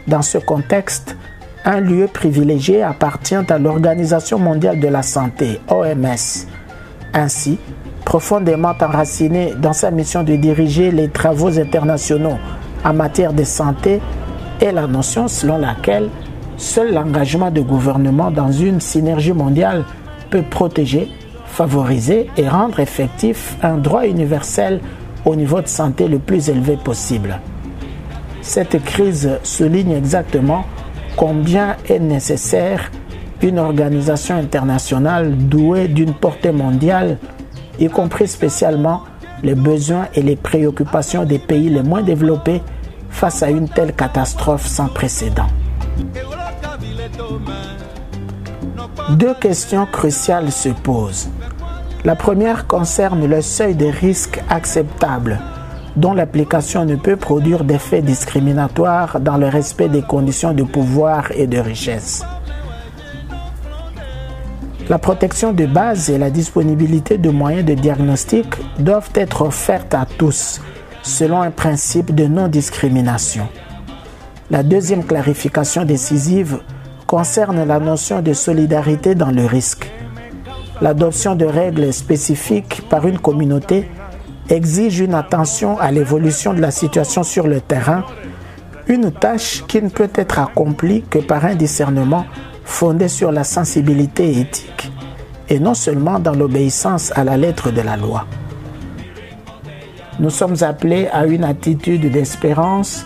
Dans 0.06 0.22
ce 0.22 0.38
contexte, 0.38 1.16
un 1.64 1.80
lieu 1.80 2.08
privilégié 2.08 2.84
appartient 2.84 3.36
à 3.36 3.58
l'Organisation 3.58 4.38
mondiale 4.40 4.82
de 4.82 4.90
la 4.90 5.02
santé, 5.02 5.62
OMS. 5.70 6.46
Ainsi, 7.14 7.58
profondément 8.04 8.74
enraciné 8.82 9.54
dans 9.58 9.72
sa 9.72 9.92
mission 9.92 10.24
de 10.24 10.36
diriger 10.36 10.92
les 10.92 11.08
travaux 11.08 11.58
internationaux 11.58 12.38
en 12.84 12.94
matière 12.94 13.32
de 13.32 13.46
santé, 13.46 14.02
est 14.60 14.74
la 14.74 14.88
notion 14.88 15.30
selon 15.30 15.58
laquelle 15.58 16.10
seul 16.58 16.94
l'engagement 16.94 17.50
de 17.50 17.62
gouvernement 17.62 18.30
dans 18.30 18.52
une 18.52 18.82
synergie 18.82 19.32
mondiale 19.32 19.86
peut 20.30 20.44
protéger, 20.44 21.08
favoriser 21.54 22.30
et 22.36 22.50
rendre 22.50 22.80
effectif 22.80 23.58
un 23.62 23.78
droit 23.78 24.08
universel 24.08 24.82
au 25.24 25.36
niveau 25.36 25.62
de 25.62 25.68
santé 25.68 26.08
le 26.08 26.18
plus 26.20 26.50
élevé 26.50 26.78
possible. 26.78 27.40
Cette 28.42 28.84
crise 28.84 29.40
souligne 29.44 29.92
exactement 29.92 30.66
combien 31.16 31.78
est 31.88 32.00
nécessaire 32.00 32.92
une 33.42 33.60
organisation 33.60 34.36
internationale 34.36 35.36
douée 35.38 35.88
d'une 35.88 36.14
portée 36.14 36.52
mondiale, 36.52 37.18
y 37.80 37.88
compris 37.88 38.28
spécialement 38.28 39.04
les 39.44 39.56
besoins 39.56 40.08
et 40.16 40.22
les 40.22 40.36
préoccupations 40.36 41.24
des 41.26 41.40
pays 41.40 41.70
les 41.70 41.84
moins 41.84 42.02
développés 42.02 42.62
face 43.10 43.44
à 43.44 43.50
une 43.50 43.70
telle 43.70 43.94
catastrophe 43.94 44.66
sans 44.66 44.88
précédent. 44.88 45.48
Deux 49.12 49.34
questions 49.36 49.86
cruciales 49.86 50.52
se 50.52 50.70
posent. 50.70 51.30
La 52.06 52.16
première 52.16 52.68
concerne 52.68 53.26
le 53.26 53.42
seuil 53.42 53.76
de 53.76 53.86
risque 53.86 54.42
acceptable, 54.50 55.40
dont 55.96 56.14
l'application 56.14 56.84
ne 56.84 56.98
peut 56.98 57.16
produire 57.16 57.64
d'effets 57.64 58.02
discriminatoires 58.02 59.22
dans 59.22 59.38
le 59.38 59.48
respect 59.48 59.88
des 59.88 60.02
conditions 60.02 60.52
de 60.52 60.64
pouvoir 60.64 61.32
et 61.32 61.48
de 61.48 61.60
richesse. 61.60 62.26
La 64.90 65.00
protection 65.00 65.54
de 65.54 65.66
base 65.66 66.10
et 66.10 66.18
la 66.18 66.30
disponibilité 66.30 67.18
de 67.18 67.30
moyens 67.30 67.64
de 67.64 67.74
diagnostic 67.74 68.48
doivent 68.80 69.12
être 69.16 69.44
offertes 69.44 69.94
à 69.94 70.06
tous, 70.06 70.60
selon 71.04 71.42
un 71.42 71.52
principe 71.52 72.14
de 72.14 72.26
non-discrimination. 72.26 73.48
La 74.52 74.62
deuxième 74.62 75.06
clarification 75.06 75.86
décisive 75.86 76.60
concerne 77.08 77.64
la 77.66 77.80
notion 77.80 78.22
de 78.22 78.34
solidarité 78.34 79.16
dans 79.16 79.32
le 79.32 79.46
risque. 79.46 79.90
L'adoption 80.84 81.36
de 81.36 81.46
règles 81.46 81.94
spécifiques 81.94 82.82
par 82.90 83.08
une 83.08 83.18
communauté 83.18 83.88
exige 84.50 85.00
une 85.00 85.14
attention 85.14 85.80
à 85.80 85.92
l'évolution 85.92 86.54
de 86.54 86.60
la 86.60 86.72
situation 86.72 87.24
sur 87.24 87.48
le 87.48 87.62
terrain, 87.62 88.04
une 88.88 89.10
tâche 89.10 89.64
qui 89.66 89.82
ne 89.82 89.88
peut 89.88 90.12
être 90.14 90.40
accomplie 90.40 91.02
que 91.10 91.20
par 91.20 91.46
un 91.46 91.56
discernement 91.56 92.26
fondé 92.66 93.08
sur 93.08 93.32
la 93.32 93.46
sensibilité 93.46 94.42
éthique 94.42 94.92
et 95.48 95.58
non 95.58 95.74
seulement 95.74 96.20
dans 96.20 96.34
l'obéissance 96.34 97.14
à 97.16 97.24
la 97.24 97.38
lettre 97.38 97.72
de 97.72 97.80
la 97.80 97.96
loi. 97.96 98.26
Nous 100.20 100.32
sommes 100.32 100.64
appelés 100.64 101.08
à 101.14 101.26
une 101.26 101.46
attitude 101.46 102.12
d'espérance 102.12 103.06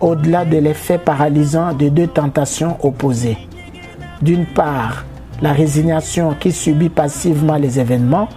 au-delà 0.00 0.46
de 0.46 0.56
l'effet 0.56 0.96
paralysant 0.96 1.74
de 1.74 1.90
deux 1.90 2.06
tentations 2.06 2.78
opposées. 2.82 3.36
D'une 4.22 4.46
part, 4.46 5.04
la 5.40 5.52
résignation 5.52 6.34
qui 6.38 6.52
subit 6.52 6.88
passivement 6.88 7.56
les 7.56 7.78
événements, 7.78 8.28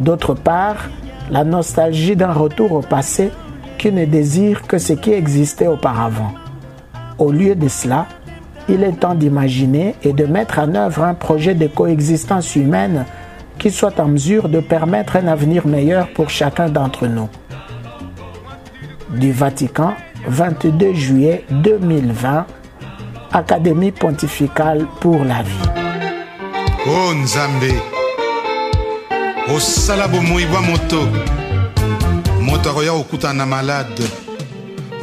d'autre 0.00 0.34
part, 0.34 0.88
la 1.30 1.44
nostalgie 1.44 2.16
d'un 2.16 2.32
retour 2.32 2.72
au 2.72 2.80
passé 2.80 3.30
qui 3.78 3.90
ne 3.90 4.04
désire 4.04 4.62
que 4.62 4.78
ce 4.78 4.92
qui 4.92 5.12
existait 5.12 5.66
auparavant. 5.66 6.32
Au 7.18 7.32
lieu 7.32 7.54
de 7.54 7.68
cela, 7.68 8.06
il 8.68 8.82
est 8.82 8.92
temps 8.92 9.14
d'imaginer 9.14 9.94
et 10.02 10.12
de 10.12 10.24
mettre 10.24 10.58
en 10.58 10.74
œuvre 10.74 11.04
un 11.04 11.14
projet 11.14 11.54
de 11.54 11.66
coexistence 11.66 12.56
humaine 12.56 13.04
qui 13.58 13.70
soit 13.70 14.00
en 14.00 14.08
mesure 14.08 14.48
de 14.48 14.60
permettre 14.60 15.16
un 15.16 15.26
avenir 15.28 15.66
meilleur 15.66 16.08
pour 16.12 16.30
chacun 16.30 16.68
d'entre 16.68 17.06
nous. 17.06 17.28
Du 19.10 19.32
Vatican, 19.32 19.92
22 20.26 20.92
juillet 20.94 21.44
2020, 21.50 22.46
Académie 23.32 23.92
pontificale 23.92 24.86
pour 25.00 25.24
la 25.24 25.42
vie. 25.42 25.83
O 26.86 27.14
nzambe 27.14 27.74
osala 29.56 30.08
bomoi 30.08 30.46
bwa 30.46 30.62
moto. 30.62 31.08
Moto 32.40 32.70
akoya 32.70 32.92
kokutana 32.92 33.34
na 33.34 33.46
malade. 33.46 34.04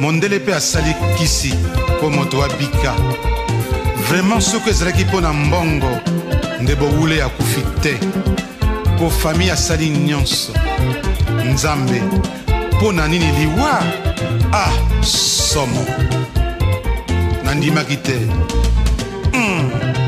Mondele 0.00 0.38
mpe 0.38 0.54
asali 0.54 0.94
kisi 1.18 1.54
mpo 1.98 2.10
moto 2.10 2.42
abika 2.42 2.94
vraimen 4.08 4.40
soki 4.40 4.70
ezalaki 4.70 5.04
mpo 5.04 5.20
na 5.20 5.32
mbongo 5.32 6.00
nde 6.60 6.74
bowule 6.74 7.22
akufi 7.22 7.60
te. 7.80 7.98
Mpo 8.96 9.10
fami 9.10 9.50
asali 9.50 9.90
nyonso. 9.90 10.52
Nzambe 11.52 12.02
mpo 12.76 12.92
na 12.92 13.08
nini 13.08 13.26
liwa? 13.26 13.82
Ah 14.52 14.72
somo. 15.04 15.86
Nandimaki 17.44 17.96
te. 17.96 18.18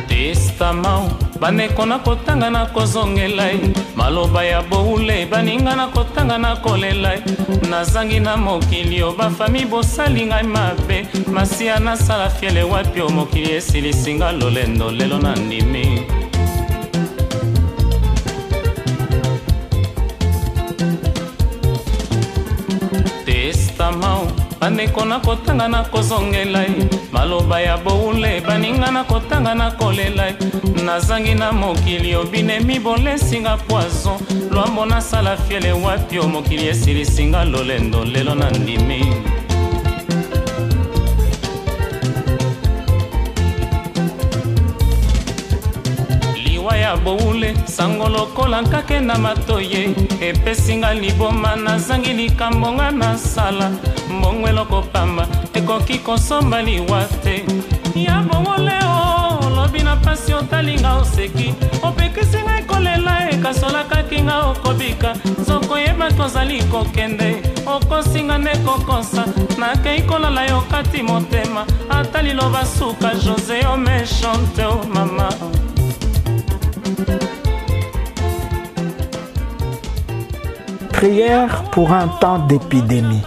Testament 0.09 1.24
bandeko 1.41 1.87
na 1.87 1.99
kotanga 1.99 2.51
na 2.51 2.67
kozongela 2.67 3.47
ye 3.47 3.61
maloba 3.97 4.45
ya 4.45 4.63
boule 4.63 5.27
baninga 5.27 5.77
na 5.77 5.87
kotanga 5.87 6.39
na 6.39 6.57
kolela 6.57 7.13
ye 7.13 7.23
nazangi 7.71 8.21
na 8.21 8.37
mokili 8.37 9.03
o 9.03 9.13
bafami 9.13 9.65
bosali 9.65 10.27
ngai 10.27 10.43
mabe. 10.43 11.07
Masiya 11.33 11.79
nasala 11.79 12.31
fiele 12.31 12.63
wapi 12.63 13.01
o 13.01 13.09
mokili 13.09 13.53
esilisinga 13.53 14.33
lolendo 14.33 14.91
lelo 14.91 15.19
na 15.19 15.37
ndimi 15.37 16.03
bandeko 24.65 25.05
na 25.05 25.21
kotanga 25.21 25.69
na 25.69 25.85
kozongela 25.85 26.63
ye. 26.63 26.89
Maloba 27.13 27.61
ya 27.61 27.77
boule 27.77 28.41
baninga 28.41 28.91
na 28.91 29.05
kotanga 29.05 29.55
na 29.55 29.71
kolela 29.71 30.27
ye. 30.27 30.37
Nazangi 30.85 31.35
na 31.35 31.53
mokili 31.53 32.15
obinemi 32.15 32.79
bolesinga 32.79 33.57
poison. 33.57 34.19
Lwambo 34.51 34.87
nasala 34.87 35.37
fiele 35.37 35.73
wapi 35.73 36.19
o 36.19 36.29
mokili 36.29 36.69
esilisinga 36.69 37.45
lolendo 37.45 38.05
lelo 38.05 38.35
na 38.35 38.51
ndimi 38.51 39.13
boule 46.97 47.55
sango 47.65 48.09
lokola 48.09 48.63
nkake 48.63 49.01
na 49.01 49.19
matoye. 49.19 49.95
Epesi 50.21 50.77
nga 50.77 50.95
liboma 50.95 51.57
nazangi 51.57 52.13
likambo 52.13 52.73
nga 52.73 52.91
nasala 52.91 53.71
mbongwe 54.11 54.53
lokopamba 54.53 55.27
ekoki 55.55 55.99
kosomba 55.99 56.63
liwa 56.63 57.05
te 57.23 57.45
ya 57.95 58.21
boule 58.23 58.79
o 58.85 59.47
olobi 59.47 59.83
na 59.83 59.97
mpasi 59.97 60.35
otali 60.35 60.75
nga 60.81 60.95
oseki. 60.95 61.55
Opekisi 61.83 62.39
nga 62.43 62.59
ekolela 62.59 63.31
ekasolakaki 63.31 64.23
nga 64.23 64.41
okobika. 64.41 65.15
Nzoko 65.41 65.79
yeba 65.79 66.11
tozali 66.13 66.63
kokende 66.63 67.43
okosinga 67.67 68.39
nde 68.39 68.57
kokosa. 68.65 69.25
Nakei 69.59 70.03
kolala 70.03 70.47
yo 70.47 70.61
kati 70.71 71.03
motema 71.03 71.67
ata 71.91 72.23
liloba 72.23 72.67
suka 72.67 73.15
josé 73.15 73.67
omechante 73.67 74.65
o 74.65 74.85
mama. 74.95 75.29
oh. 75.43 75.74
Prière 80.93 81.65
pour 81.71 81.93
un 81.93 82.09
temps 82.09 82.39
d'épidémie. 82.47 83.23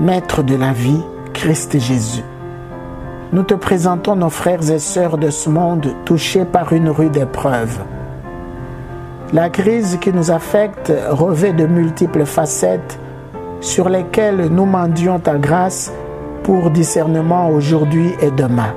Maître 0.00 0.42
de 0.42 0.56
la 0.56 0.72
vie, 0.72 1.00
Christ 1.32 1.78
Jésus. 1.78 2.22
Nous 3.32 3.42
te 3.42 3.54
présentons 3.54 4.16
nos 4.16 4.30
frères 4.30 4.70
et 4.70 4.78
sœurs 4.78 5.16
de 5.16 5.30
ce 5.30 5.48
monde 5.48 5.94
touchés 6.04 6.44
par 6.44 6.72
une 6.72 6.90
rude 6.90 7.16
épreuve. 7.16 7.78
La 9.32 9.48
crise 9.48 9.98
qui 10.00 10.12
nous 10.12 10.30
affecte 10.30 10.92
revêt 11.08 11.52
de 11.52 11.66
multiples 11.66 12.26
facettes 12.26 12.98
sur 13.64 13.88
lesquelles 13.88 14.48
nous 14.50 14.66
mendions 14.66 15.18
ta 15.18 15.38
grâce 15.38 15.90
pour 16.42 16.70
discernement 16.70 17.48
aujourd'hui 17.48 18.12
et 18.20 18.30
demain. 18.30 18.74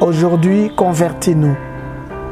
Aujourd'hui, 0.00 0.72
convertis-nous, 0.74 1.56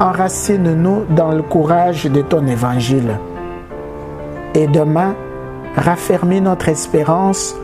enracine-nous 0.01 1.05
dans 1.09 1.31
le 1.31 1.43
courage 1.43 2.05
de 2.05 2.21
ton 2.21 2.45
évangile. 2.45 3.17
Et 4.53 4.67
demain, 4.67 5.15
raffermis 5.77 6.41
notre 6.41 6.67
espérance 6.67 7.55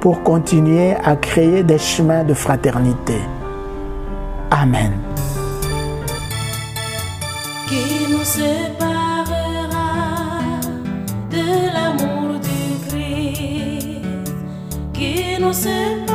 pour 0.00 0.22
continuer 0.22 0.94
à 1.02 1.16
créer 1.16 1.62
des 1.62 1.78
chemins 1.78 2.24
de 2.24 2.34
fraternité. 2.34 3.16
Amen. 4.50 4.92
Qui 15.52 16.11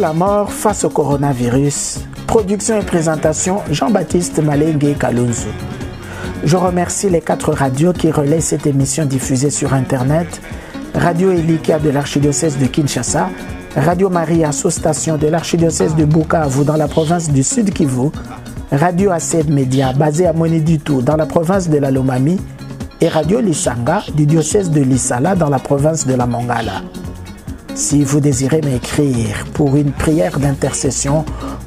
La 0.00 0.14
mort 0.14 0.50
face 0.50 0.84
au 0.84 0.88
coronavirus. 0.88 1.98
Production 2.26 2.80
et 2.80 2.84
présentation 2.84 3.60
Jean-Baptiste 3.70 4.42
Malengue 4.42 4.96
Kalunzu. 4.98 5.48
Je 6.42 6.56
remercie 6.56 7.10
les 7.10 7.20
quatre 7.20 7.52
radios 7.52 7.92
qui 7.92 8.10
relaient 8.10 8.40
cette 8.40 8.66
émission 8.66 9.04
diffusée 9.04 9.50
sur 9.50 9.74
Internet. 9.74 10.40
Radio 10.94 11.32
Elika 11.32 11.78
de 11.78 11.90
l'archidiocèse 11.90 12.56
de 12.56 12.64
Kinshasa, 12.64 13.28
Radio 13.76 14.08
Maria 14.08 14.52
sous 14.52 14.70
station 14.70 15.18
de 15.18 15.26
l'archidiocèse 15.26 15.94
de 15.94 16.06
Bukavu 16.06 16.64
dans 16.64 16.78
la 16.78 16.88
province 16.88 17.30
du 17.30 17.42
Sud 17.42 17.70
Kivu, 17.70 18.08
Radio 18.72 19.10
ACED 19.10 19.50
Média 19.50 19.92
basée 19.92 20.26
à 20.26 20.32
Moniditu 20.32 21.02
dans 21.02 21.16
la 21.16 21.26
province 21.26 21.68
de 21.68 21.76
la 21.76 21.90
Lomami 21.90 22.40
et 23.02 23.08
Radio 23.08 23.40
Lissanga 23.40 24.02
du 24.14 24.24
diocèse 24.24 24.70
de 24.70 24.80
Lissala 24.80 25.34
dans 25.34 25.50
la 25.50 25.58
province 25.58 26.06
de 26.06 26.14
la 26.14 26.26
Mongala. 26.26 26.80
Si 27.74 28.04
vous 28.04 28.20
désirez 28.20 28.60
m'écrire 28.62 29.46
pour 29.54 29.76
une 29.76 29.92
prière 29.92 30.38
d'intercession 30.38 31.24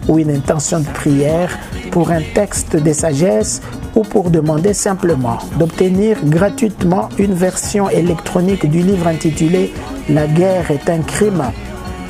ou 0.08 0.20
une 0.20 0.32
intention 0.32 0.80
de 0.80 0.88
prière, 0.88 1.58
pour 1.92 2.12
un 2.12 2.22
texte 2.34 2.76
de 2.76 2.92
sagesse 2.92 3.62
ou 3.96 4.02
pour 4.02 4.32
demander 4.32 4.74
simplement 4.74 5.38
d'obtenir 5.60 6.18
gratuitement 6.26 7.10
une 7.20 7.34
version 7.34 7.90
électronique 7.90 8.70
du 8.70 8.82
livre 8.82 9.08
intitulé 9.08 9.72
La 10.10 10.28
guerre 10.28 10.72
est 10.72 10.90
un 10.90 11.00
crime, 11.00 11.44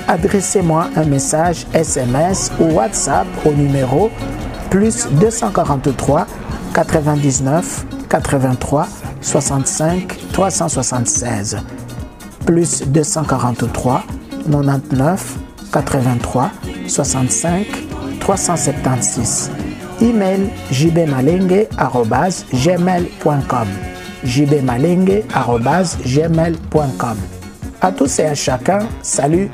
adressez-moi 0.07 0.89
un 0.95 1.05
message 1.05 1.65
SMS 1.73 2.51
ou 2.59 2.75
WhatsApp 2.75 3.27
au 3.45 3.51
numéro 3.51 4.09
plus 4.69 5.07
243 5.19 6.25
99 6.73 7.85
83 8.09 8.87
65 9.21 10.17
376 10.31 11.57
plus 12.45 12.83
243 12.87 14.03
99 14.49 15.37
83 15.71 16.51
65 16.87 17.67
376 18.19 19.51
email 20.01 20.49
jbmalenge@gmail.com 20.71 23.67
jbmalenge@gmail.com 24.23 27.17
à 27.81 27.91
tous 27.91 28.19
et 28.19 28.25
à 28.25 28.35
chacun 28.35 28.79
salut 29.01 29.49